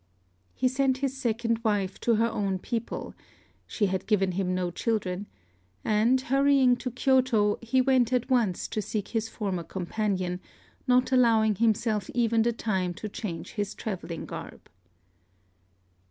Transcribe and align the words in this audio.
He 0.55 0.67
sent 0.67 0.97
his 0.97 1.15
second 1.15 1.59
wife 1.63 1.99
to 1.99 2.15
her 2.15 2.25
own 2.31 2.57
people 2.57 3.13
(she 3.67 3.85
had 3.85 4.07
given 4.07 4.31
him 4.31 4.55
no 4.55 4.71
children); 4.71 5.27
and 5.85 6.19
hurrying 6.19 6.75
to 6.77 6.89
Kyôto, 6.89 7.63
he 7.63 7.81
went 7.81 8.11
at 8.11 8.27
once 8.27 8.67
to 8.69 8.81
seek 8.81 9.09
his 9.09 9.29
former 9.29 9.61
companion, 9.63 10.39
not 10.87 11.11
allowing 11.11 11.53
himself 11.53 12.09
even 12.15 12.41
the 12.41 12.51
time 12.51 12.95
to 12.95 13.07
change 13.09 13.51
his 13.51 13.75
travelling 13.75 14.25
garb. 14.25 14.67